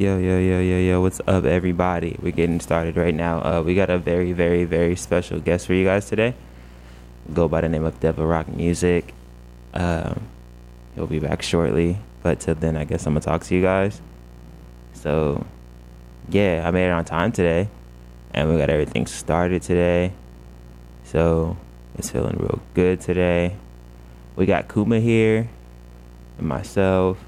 Yo, 0.00 0.16
yo, 0.16 0.38
yo, 0.38 0.60
yo, 0.60 0.78
yo, 0.78 1.02
what's 1.02 1.20
up, 1.26 1.44
everybody? 1.44 2.16
We're 2.22 2.32
getting 2.32 2.58
started 2.58 2.96
right 2.96 3.14
now. 3.14 3.40
Uh, 3.40 3.62
we 3.62 3.74
got 3.74 3.90
a 3.90 3.98
very, 3.98 4.32
very, 4.32 4.64
very 4.64 4.96
special 4.96 5.40
guest 5.40 5.66
for 5.66 5.74
you 5.74 5.84
guys 5.84 6.08
today. 6.08 6.32
Go 7.34 7.48
by 7.48 7.60
the 7.60 7.68
name 7.68 7.84
of 7.84 8.00
Devarockmusic. 8.00 9.10
Um, 9.74 10.22
he'll 10.94 11.06
be 11.06 11.18
back 11.18 11.42
shortly, 11.42 11.98
but 12.22 12.40
till 12.40 12.54
then, 12.54 12.78
I 12.78 12.84
guess 12.84 13.06
I'm 13.06 13.12
gonna 13.12 13.20
talk 13.20 13.44
to 13.44 13.54
you 13.54 13.60
guys. 13.60 14.00
So, 14.94 15.44
yeah, 16.30 16.62
I 16.64 16.70
made 16.70 16.86
it 16.86 16.92
on 16.92 17.04
time 17.04 17.30
today, 17.30 17.68
and 18.32 18.48
we 18.48 18.56
got 18.56 18.70
everything 18.70 19.06
started 19.06 19.60
today. 19.60 20.14
So, 21.04 21.58
it's 21.98 22.08
feeling 22.08 22.38
real 22.38 22.62
good 22.72 23.02
today. 23.02 23.54
We 24.34 24.46
got 24.46 24.66
Kuma 24.72 24.98
here, 24.98 25.50
and 26.38 26.48
myself. 26.48 27.18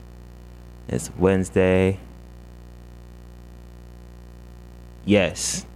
It's 0.88 1.11
Wednesday. 1.19 1.99
Yes. 5.05 5.67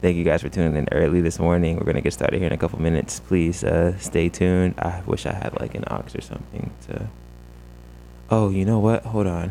Thank 0.00 0.16
you 0.16 0.24
guys 0.24 0.40
for 0.40 0.48
tuning 0.48 0.76
in 0.76 0.88
early 0.92 1.20
this 1.20 1.38
morning. 1.38 1.76
We're 1.76 1.84
gonna 1.84 2.00
get 2.00 2.12
started 2.14 2.38
here 2.38 2.46
in 2.46 2.52
a 2.52 2.56
couple 2.56 2.80
minutes. 2.80 3.20
Please 3.20 3.62
uh, 3.62 3.98
stay 3.98 4.28
tuned. 4.30 4.74
I 4.78 5.02
wish 5.06 5.26
I 5.26 5.32
had 5.32 5.60
like 5.60 5.74
an 5.74 5.84
ox 5.88 6.14
or 6.14 6.22
something 6.22 6.70
to. 6.86 7.08
Oh, 8.30 8.48
you 8.48 8.64
know 8.64 8.78
what? 8.78 9.04
Hold 9.04 9.26
on. 9.26 9.50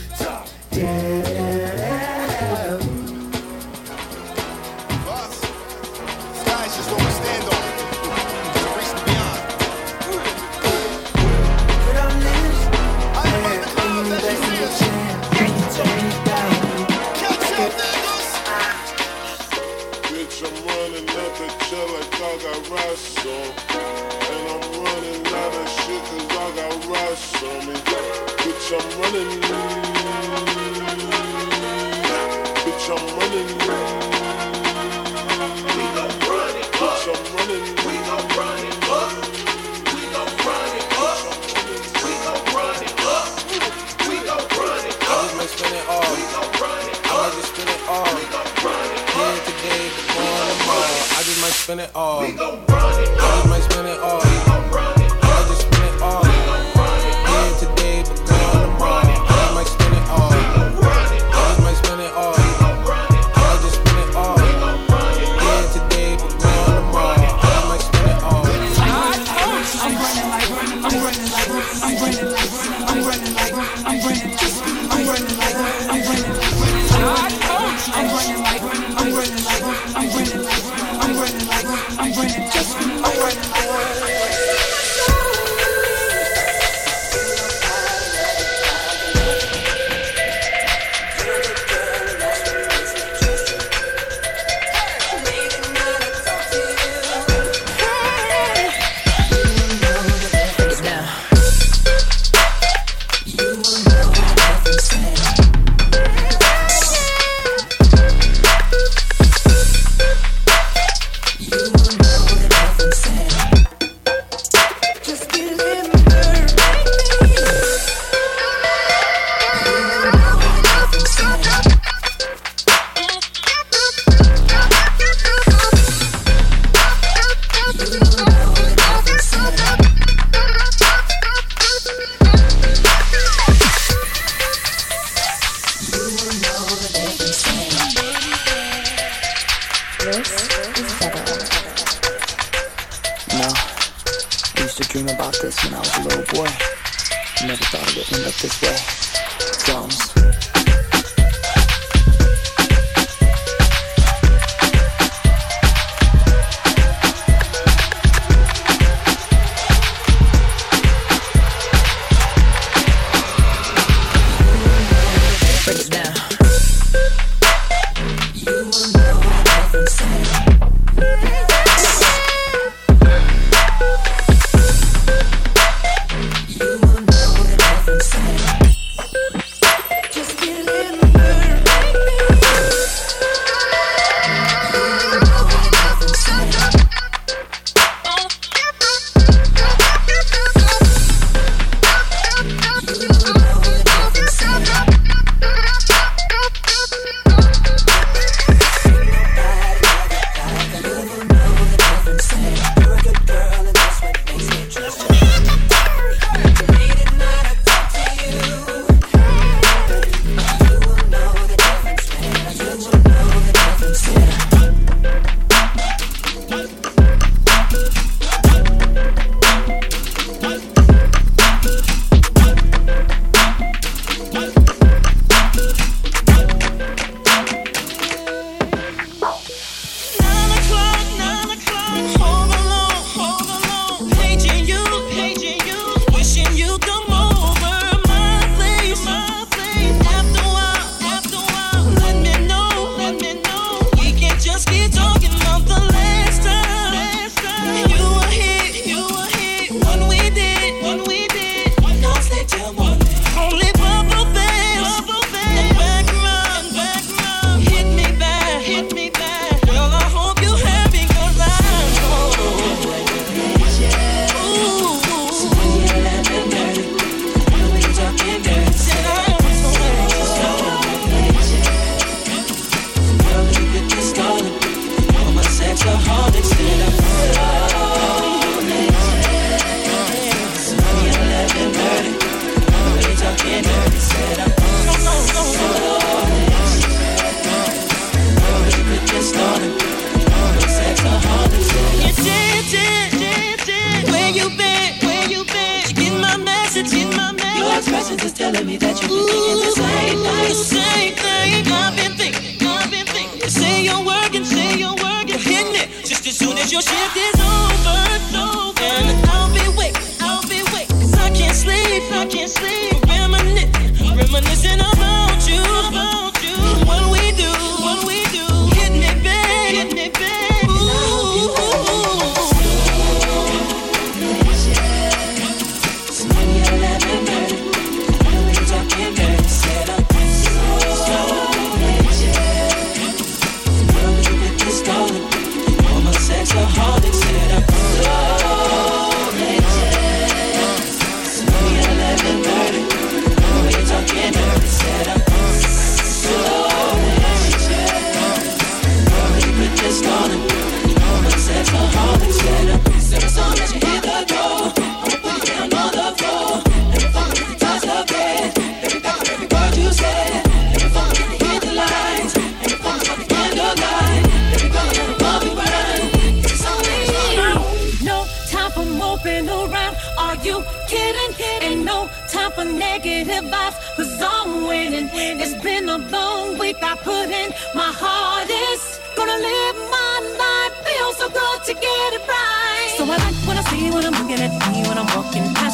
a 375.91 375.97
long 375.97 376.57
week 376.57 376.77
I 376.81 376.95
put 376.95 377.27
in 377.41 377.49
my 377.75 377.91
hardest. 378.03 379.01
Gonna 379.17 379.39
live 379.49 379.77
my 379.97 380.15
life, 380.41 380.73
feel 380.87 381.11
so 381.19 381.27
good 381.27 381.59
to 381.67 381.73
get 381.73 382.09
it 382.17 382.23
right. 382.27 382.95
So 382.97 383.03
I 383.03 383.17
like 383.25 383.39
what 383.47 383.57
I 383.57 383.63
see 383.69 383.91
when 383.91 384.05
I'm 384.05 384.15
looking 384.19 384.39
at 384.47 384.53
me 384.71 384.87
when 384.87 384.97
I'm 384.97 385.09
walking 385.15 385.43
past. 385.55 385.70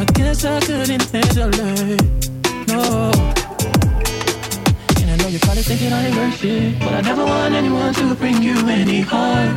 I 0.00 0.04
guess 0.14 0.44
I 0.44 0.60
couldn't 0.60 1.02
handle 1.12 1.50
it, 1.54 2.02
No. 2.68 3.10
And 5.00 5.10
I 5.10 5.16
know 5.16 5.28
you're 5.28 5.40
probably 5.40 5.62
thinking 5.62 5.92
I 5.92 6.06
ain't 6.06 6.16
worth 6.16 6.44
it, 6.44 6.78
but 6.80 6.94
I 6.94 7.00
never 7.00 7.24
want 7.24 7.54
anyone 7.54 7.94
to 7.94 8.14
bring 8.14 8.42
you 8.42 8.56
any 8.68 9.00
harm. 9.00 9.56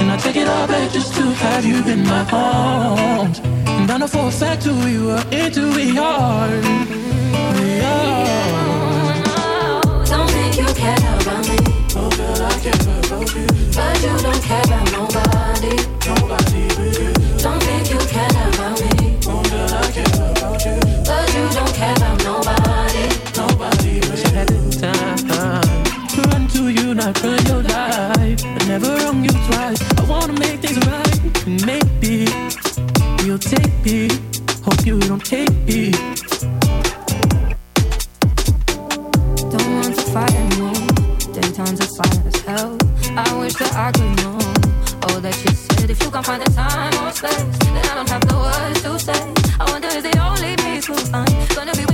And 0.00 0.10
I 0.10 0.16
take 0.16 0.36
it 0.36 0.48
all 0.48 0.66
back 0.66 0.90
just 0.90 1.14
to 1.14 1.22
have 1.22 1.64
you 1.64 1.78
in 1.92 2.04
my 2.04 2.26
arms. 2.32 3.38
And 3.38 3.90
I 3.90 3.98
know 3.98 4.06
for 4.06 4.26
a 4.28 4.30
fact 4.30 4.64
who 4.64 4.74
you 4.86 5.10
are 5.10 5.24
into, 5.30 5.72
we 5.74 5.98
are. 5.98 6.50
We 7.56 7.80
are. 7.80 8.42
Don't 10.06 10.30
think 10.30 10.56
you 10.56 10.66
care 10.74 10.96
about 11.20 11.42
me. 11.48 11.58
Oh, 11.94 12.10
but 13.76 14.02
you 14.02 14.14
don't 14.26 14.42
care 14.42 14.62
about 14.64 14.86
nobody. 14.92 15.74
Nobody 16.08 16.62
but 16.76 16.98
you. 16.98 17.12
Don't 17.38 17.62
think 17.62 17.90
you 17.90 17.98
care 18.08 18.30
about 18.30 18.51
not 27.04 27.22
run 27.22 27.46
your 27.46 27.62
life. 27.62 28.44
I 28.44 28.64
never 28.68 28.94
wrong 29.02 29.24
you 29.24 29.34
twice. 29.48 29.82
I 29.98 30.04
wanna 30.04 30.34
make 30.34 30.60
things 30.60 30.78
right. 30.86 31.66
Maybe 31.70 32.14
you'll 33.24 33.44
take 33.54 33.74
me. 33.84 34.08
Hope 34.66 34.86
you 34.86 35.00
don't 35.00 35.24
take 35.24 35.52
me. 35.68 35.90
Don't 39.52 39.68
want 39.76 39.94
to 39.98 40.04
fight 40.14 40.34
anymore. 40.42 40.82
Daytime's 41.34 41.80
as 41.80 41.92
fine 41.98 42.26
as 42.30 42.36
hell. 42.46 42.78
I 43.16 43.28
wish 43.40 43.54
that 43.54 43.72
I 43.86 43.90
could 43.96 44.12
know 44.22 44.38
all 45.04 45.20
that 45.20 45.36
you 45.44 45.52
said. 45.64 45.90
If 45.90 46.02
you 46.02 46.10
can't 46.10 46.26
find 46.26 46.42
the 46.42 46.50
time 46.52 46.94
or 47.02 47.10
space, 47.10 47.58
then 47.74 47.84
I 47.90 47.94
don't 47.96 48.10
have 48.14 48.24
the 48.28 48.36
words 48.46 48.82
to 48.82 48.98
say. 49.06 49.22
I 49.60 49.64
wonder 49.70 49.88
is 49.88 50.04
the 50.04 50.16
only 50.28 50.54
peace 50.56 50.88
we'll 50.88 51.56
gonna 51.56 51.74
be. 51.74 51.91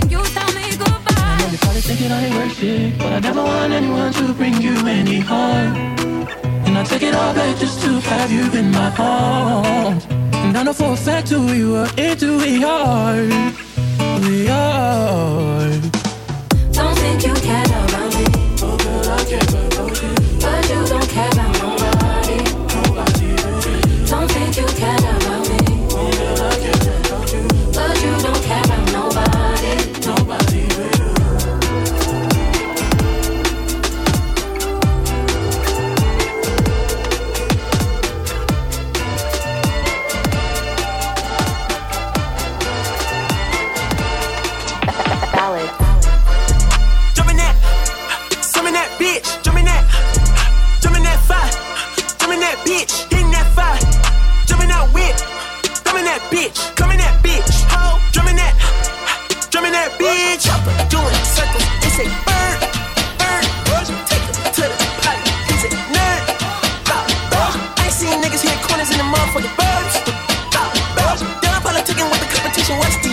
You 1.59 1.63
probably 1.63 1.81
thinking 1.81 2.13
I 2.13 2.25
ain't 2.25 2.35
worth 2.37 2.63
it, 2.63 2.99
but 2.99 3.13
I 3.13 3.19
never 3.19 3.43
want 3.43 3.73
anyone 3.73 4.13
to 4.13 4.33
bring 4.33 4.63
you 4.63 4.77
any 4.87 5.19
harm. 5.19 5.75
And 6.67 6.79
I 6.79 6.85
take 6.85 7.03
it 7.03 7.15
all 7.17 7.35
back 7.35 7.59
just 7.59 7.83
to 7.83 7.99
have 7.99 8.31
you 8.31 8.45
in 8.53 8.71
my 8.71 8.95
arms. 8.97 10.07
And 10.45 10.57
I 10.57 10.63
know 10.63 10.73
for 10.73 10.93
a 10.93 10.97
fact 10.97 11.31
who 11.31 11.45
we 11.45 11.65
were 11.65 11.91
into, 11.97 12.39
we 12.39 12.63
are, 12.63 13.17
we 14.21 14.49
are. 14.49 15.58
So 72.69 72.77
what's 72.77 72.99
the 72.99 73.08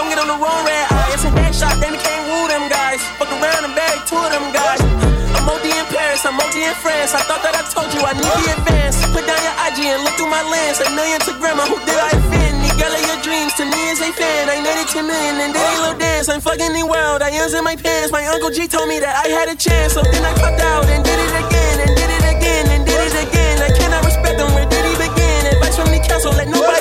don't 0.00 0.08
get 0.08 0.16
on 0.16 0.32
the 0.32 0.40
wrong 0.40 0.64
red 0.64 0.88
eye. 0.88 1.12
Uh, 1.12 1.12
it's 1.12 1.24
a 1.28 1.32
headshot, 1.36 1.76
then 1.76 1.92
can't 1.92 2.24
woo 2.24 2.48
them 2.48 2.72
guys. 2.72 3.04
Fuck 3.20 3.28
around 3.36 3.68
and 3.68 3.76
bag 3.76 4.00
two 4.08 4.16
of 4.16 4.32
them 4.32 4.48
guys. 4.48 4.80
I'm 5.36 5.44
OD 5.44 5.68
in 5.68 5.84
Paris, 5.92 6.24
I'm 6.24 6.40
OD 6.40 6.56
in 6.56 6.72
France. 6.80 7.12
I 7.12 7.20
thought 7.28 7.44
that 7.44 7.52
I 7.52 7.60
told 7.68 7.92
you 7.92 8.00
I 8.00 8.16
need 8.16 8.24
the 8.24 8.56
advance. 8.56 8.96
Put 9.12 9.28
down 9.28 9.36
your 9.44 9.56
IG 9.68 9.92
and 9.92 10.00
look 10.00 10.16
through 10.16 10.32
my 10.32 10.40
lens. 10.40 10.80
A 10.80 10.88
million 10.96 11.20
to 11.28 11.36
grandma, 11.36 11.68
who 11.68 11.76
did 11.84 12.00
I 12.00 12.16
offend? 12.16 12.64
The 12.64 12.72
girl 12.80 12.96
of 12.96 13.02
your 13.04 13.20
dreams 13.20 13.52
to 13.60 13.68
me 13.68 13.80
is 13.92 14.00
a 14.00 14.08
fan. 14.16 14.48
I 14.48 14.64
netted 14.64 14.88
10 14.88 15.04
million 15.04 15.36
and 15.36 15.52
did 15.52 15.60
a 15.60 15.72
little 15.84 15.98
dance. 16.00 16.32
I'm 16.32 16.40
fucking 16.40 16.72
the 16.72 16.88
world, 16.88 17.20
I 17.20 17.36
am 17.36 17.52
in 17.52 17.60
my 17.60 17.76
pants. 17.76 18.08
My 18.08 18.24
Uncle 18.32 18.48
G 18.48 18.64
told 18.72 18.88
me 18.88 19.04
that 19.04 19.12
I 19.20 19.28
had 19.28 19.52
a 19.52 19.56
chance. 19.56 19.92
So 19.92 20.00
then 20.00 20.24
I 20.24 20.32
fucked 20.40 20.64
out 20.64 20.88
and 20.88 21.04
did 21.04 21.20
it 21.20 21.34
again, 21.44 21.76
and 21.84 21.92
did 21.92 22.08
it 22.08 22.24
again, 22.24 22.64
and 22.72 22.82
did 22.88 23.00
it 23.04 23.16
again. 23.20 23.56
I 23.60 23.70
cannot 23.76 24.00
respect 24.08 24.40
them, 24.40 24.48
where 24.56 24.64
did 24.64 24.80
he 24.80 24.96
begin? 24.96 25.60
Advice 25.60 25.76
from 25.76 25.92
the 25.92 26.00
council, 26.00 26.32
let 26.32 26.48
nobody. 26.48 26.79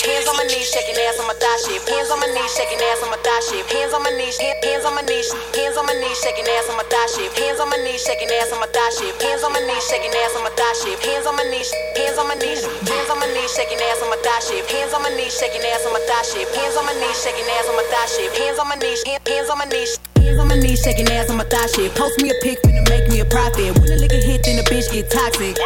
Hands 0.00 0.24
on 0.32 0.36
my 0.40 0.48
knees, 0.48 0.64
shaking 0.64 0.96
ass 0.96 1.20
on 1.20 1.28
my 1.28 1.36
thigh 1.36 1.60
shit. 1.60 1.76
Hands 1.84 2.08
on 2.08 2.16
my 2.24 2.26
knees, 2.32 2.48
shaking 2.56 2.80
ass 2.80 3.04
on 3.04 3.12
my 3.12 3.20
thigh 3.20 3.36
shit. 3.44 3.68
Hands 3.68 3.92
on 3.92 4.00
my 4.00 4.08
knees, 4.16 4.40
hands 4.40 4.84
on 4.88 4.96
my 4.96 5.04
knees, 5.04 5.28
hands 5.52 5.76
on 5.76 5.84
my 5.84 5.92
knees, 5.92 6.16
shaking 6.24 6.48
ass 6.48 6.72
on 6.72 6.76
my 6.80 6.86
thigh 6.88 7.04
shit. 7.12 7.28
Hands 7.36 7.60
on 7.60 7.68
my 7.68 7.76
knees, 7.84 8.00
shaking 8.00 8.32
ass 8.32 8.48
on 8.48 8.60
my 8.64 8.68
thigh 8.72 8.88
shit. 8.96 9.12
Hands 9.20 9.44
on 9.44 9.52
my 9.52 9.60
knees, 9.60 9.84
shaking 9.84 10.14
ass 10.16 10.32
on 10.32 10.40
my 10.40 10.52
thigh 10.56 10.72
shit. 10.80 10.96
Hands 11.04 11.26
on 11.28 11.36
my 11.36 11.44
knees, 11.52 11.68
hands 12.00 12.16
on 12.16 12.26
my 12.32 12.36
knees, 12.40 12.64
hands 12.64 13.10
on 13.12 13.18
my 13.20 13.28
knees, 13.28 13.52
shaking 13.52 13.76
ass 13.76 14.00
on 14.00 14.08
my 14.08 14.16
thigh 14.24 14.40
shit. 14.40 14.64
Hands 14.72 14.92
on 14.96 15.02
my 15.04 15.12
knees, 15.12 15.36
shaking 15.36 15.64
ass 15.68 15.84
on 15.84 15.92
my 15.92 16.00
thigh 16.08 16.24
shit. 16.24 16.48
Hands 16.48 16.76
on 16.80 16.84
my 16.88 16.96
knees, 16.96 17.16
shaking 17.20 17.48
ass 17.60 17.68
on 17.68 17.76
my 17.76 17.84
thigh 17.92 18.08
shit. 18.08 18.30
Hands 18.40 18.56
on 18.56 18.66
my 18.72 18.76
knees, 18.80 19.00
hands 19.04 19.48
on 19.52 19.58
my 19.60 19.68
knees. 19.68 20.00
Hands 20.16 20.38
on 20.40 20.48
my 20.48 20.56
knees, 20.56 20.80
shaking 20.80 21.12
ass 21.12 21.28
on 21.28 21.36
my 21.36 21.44
thigh 21.44 21.68
shit. 21.76 21.92
Post 21.92 22.24
me 22.24 22.32
a 22.32 22.36
pic, 22.40 22.56
finna 22.64 22.88
make 22.88 23.04
me 23.12 23.20
a 23.20 23.28
profit. 23.28 23.76
When 23.76 23.92
the 23.92 24.00
liquor 24.00 24.16
hit, 24.16 24.48
then 24.48 24.56
the 24.56 24.64
bitch 24.64 24.88
get 24.88 25.12
toxic. 25.12 25.60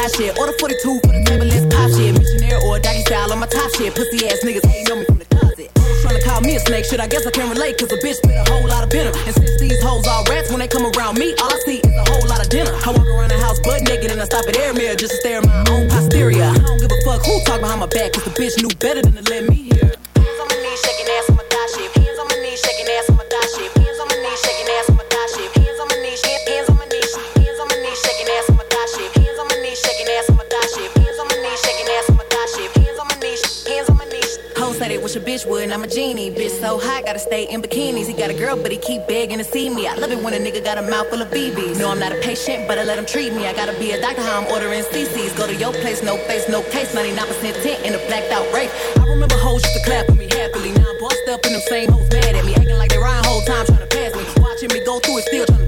That 0.00 0.16
shit. 0.16 0.32
Order 0.38 0.56
42 0.56 1.04
for 1.04 1.12
the 1.12 1.20
table, 1.28 1.44
let's 1.44 1.68
pop 1.68 1.92
shit. 1.92 2.16
Missionary 2.16 2.56
or 2.64 2.80
doggy 2.80 3.04
style 3.04 3.32
on 3.32 3.38
my 3.38 3.46
top 3.46 3.68
shit. 3.76 3.92
Pussy 3.92 4.24
ass 4.26 4.40
niggas 4.40 4.64
ain't 4.64 4.88
know 4.88 4.96
me 4.96 5.04
from 5.04 5.20
the 5.20 5.28
closet. 5.28 5.68
Hoes 5.76 6.00
tryna 6.00 6.24
call 6.24 6.40
me 6.40 6.56
a 6.56 6.60
snake 6.60 6.84
shit. 6.88 7.00
I 7.00 7.06
guess 7.06 7.26
I 7.26 7.30
can 7.30 7.52
relate, 7.52 7.76
cause 7.76 7.92
a 7.92 8.00
bitch 8.00 8.16
spit 8.16 8.32
a 8.32 8.44
whole 8.48 8.64
lot 8.64 8.84
of 8.84 8.90
venom. 8.90 9.12
And 9.28 9.34
since 9.36 9.60
these 9.60 9.80
hoes 9.84 10.06
all 10.08 10.24
rats, 10.32 10.48
when 10.48 10.60
they 10.60 10.68
come 10.68 10.88
around 10.96 11.20
me, 11.20 11.36
all 11.36 11.52
I 11.52 11.58
see 11.68 11.84
is 11.84 11.92
a 11.92 12.04
whole 12.08 12.26
lot 12.26 12.40
of 12.40 12.48
dinner. 12.48 12.72
I 12.72 12.88
walk 12.96 13.06
around 13.06 13.28
the 13.28 13.38
house 13.38 13.60
butt 13.60 13.84
naked 13.84 14.10
and 14.10 14.20
I 14.20 14.24
stop 14.24 14.48
at 14.48 14.56
air 14.56 14.72
mirror 14.72 14.96
just 14.96 15.12
to 15.12 15.18
stare 15.20 15.38
at 15.38 15.46
my 15.46 15.60
own 15.68 15.88
posterior. 15.92 16.48
I 16.48 16.56
don't 16.56 16.80
give 16.80 16.90
a 16.90 17.00
fuck 17.04 17.20
who 17.20 17.36
talk 17.44 17.60
behind 17.60 17.80
my 17.80 17.90
back, 17.92 18.16
cause 18.16 18.24
the 18.24 18.32
bitch 18.32 18.56
knew 18.56 18.72
better 18.80 19.02
than 19.04 19.12
to 19.12 19.24
wish 35.10 35.16
a 35.16 35.26
bitch 35.26 35.50
would, 35.50 35.64
and 35.64 35.72
I'm 35.72 35.82
a 35.82 35.88
genie. 35.88 36.30
Bitch 36.30 36.60
so 36.60 36.78
hot, 36.78 37.04
gotta 37.04 37.18
stay 37.18 37.48
in 37.50 37.62
bikinis. 37.62 38.06
He 38.06 38.12
got 38.12 38.30
a 38.30 38.34
girl, 38.34 38.56
but 38.56 38.70
he 38.70 38.78
keep 38.78 39.06
begging 39.08 39.38
to 39.38 39.44
see 39.44 39.68
me. 39.68 39.88
I 39.88 39.94
love 39.94 40.12
it 40.12 40.22
when 40.22 40.34
a 40.34 40.38
nigga 40.38 40.62
got 40.62 40.78
a 40.78 40.82
mouth 40.82 41.08
full 41.08 41.20
of 41.20 41.28
BBs. 41.30 41.78
No, 41.78 41.90
I'm 41.90 41.98
not 41.98 42.12
a 42.12 42.20
patient, 42.20 42.68
but 42.68 42.78
I 42.78 42.84
let 42.84 42.98
him 42.98 43.06
treat 43.06 43.32
me. 43.32 43.46
I 43.46 43.52
gotta 43.52 43.76
be 43.78 43.90
a 43.90 44.00
doctor, 44.00 44.22
how 44.22 44.40
I'm 44.40 44.46
ordering 44.52 44.82
CCs. 44.84 45.36
Go 45.36 45.46
to 45.46 45.54
your 45.54 45.72
place, 45.72 46.02
no 46.02 46.16
face, 46.28 46.48
no 46.48 46.62
case. 46.70 46.94
99% 46.94 47.62
tint 47.62 47.84
in 47.84 47.94
a 47.94 47.98
blacked 48.06 48.30
out 48.30 48.46
rape. 48.54 48.70
I 48.98 49.08
remember 49.08 49.36
hoes 49.36 49.62
used 49.64 49.74
to 49.74 49.84
clap 49.84 50.06
for 50.06 50.14
me 50.14 50.28
happily. 50.30 50.72
Now 50.72 50.90
I'm 50.90 50.98
bossed 50.98 51.28
up 51.28 51.44
and 51.44 51.54
them 51.54 51.62
same 51.62 51.90
hoes 51.90 52.08
mad 52.10 52.34
at 52.36 52.44
me. 52.44 52.54
Acting 52.54 52.78
like 52.78 52.90
they 52.90 52.98
rhyme 52.98 53.24
whole 53.24 53.42
time 53.42 53.66
trying 53.66 53.78
to 53.78 53.86
pass 53.86 54.14
me. 54.14 54.24
Watching 54.42 54.70
me 54.72 54.84
go 54.84 55.00
through 55.00 55.18
it, 55.18 55.24
still 55.24 55.46
trying 55.46 55.59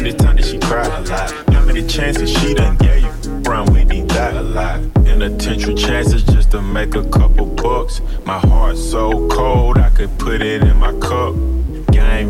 many 0.00 0.14
times 0.14 0.40
did 0.40 0.46
she 0.46 0.58
cry? 0.58 0.86
A 0.86 1.00
lot. 1.02 1.32
How 1.52 1.64
many 1.64 1.84
chances 1.86 2.30
she 2.30 2.54
done 2.54 2.76
gave 2.76 3.02
you? 3.02 3.42
Around 3.46 3.72
Whitney 3.72 4.06
died 4.06 4.36
a 4.36 4.42
lot. 4.42 4.80
Penitentiary 4.94 5.74
chances 5.74 6.22
just 6.22 6.52
to 6.52 6.62
make 6.62 6.94
a 6.94 7.02
couple 7.10 7.46
bucks. 7.46 8.00
My 8.24 8.38
heart 8.38 8.76
so 8.76 9.26
cold, 9.28 9.78
I 9.78 9.90
could 9.90 10.16
put 10.18 10.40
it 10.40 10.62
in 10.62 10.76
my 10.78 10.92
cup. 11.00 11.34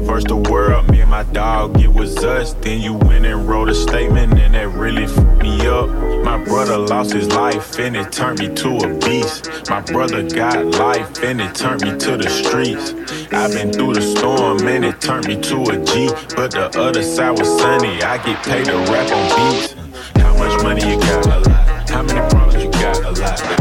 Versus 0.08 0.24
the 0.24 0.36
world, 0.36 0.90
me 0.90 1.02
and 1.02 1.10
my 1.10 1.22
dog, 1.22 1.78
it 1.82 1.92
was 1.92 2.16
us. 2.24 2.54
Then 2.54 2.80
you 2.80 2.94
went 2.94 3.26
and 3.26 3.46
wrote 3.46 3.68
a 3.68 3.74
statement, 3.74 4.38
and 4.38 4.54
that 4.54 4.68
really 4.68 5.06
fucked 5.06 5.42
me 5.42 5.66
up. 5.66 5.90
My 6.24 6.42
brother 6.42 6.78
lost 6.78 7.12
his 7.12 7.28
life, 7.28 7.78
and 7.78 7.94
it 7.94 8.10
turned 8.10 8.38
me 8.38 8.48
to 8.54 8.76
a 8.78 8.98
beast. 9.00 9.50
My 9.68 9.82
brother 9.82 10.22
got 10.26 10.64
life, 10.64 11.22
and 11.22 11.42
it 11.42 11.54
turned 11.54 11.82
me 11.82 11.90
to 11.90 12.16
the 12.16 12.30
streets. 12.30 12.94
I've 13.34 13.52
been 13.52 13.70
through 13.70 13.94
the 13.94 14.02
storm, 14.16 14.66
and 14.66 14.82
it 14.86 14.98
turned 14.98 15.28
me 15.28 15.38
to 15.42 15.56
a 15.64 15.84
G. 15.84 16.08
But 16.34 16.52
the 16.52 16.70
other 16.80 17.02
side 17.02 17.38
was 17.38 17.48
sunny, 17.60 18.02
I 18.02 18.16
get 18.24 18.42
paid 18.44 18.64
to 18.64 18.78
rap 18.90 19.12
on 19.12 19.52
beats. 19.52 19.74
How 20.16 20.34
much 20.38 20.62
money 20.62 20.90
you 20.90 20.98
got? 20.98 21.26
A 21.26 21.38
lot. 21.50 21.90
How 21.90 22.02
many 22.02 22.20
problems 22.30 22.64
you 22.64 22.70
got? 22.70 23.04
A 23.04 23.10
lot. 23.10 23.57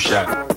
Shot? 0.00 0.49